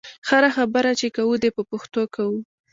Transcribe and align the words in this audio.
هره 0.29 0.49
خبره 0.57 0.91
چې 0.99 1.07
کوو 1.15 1.33
دې 1.43 1.49
په 1.57 1.61
پښتو 1.71 2.01
کوو. 2.15 2.37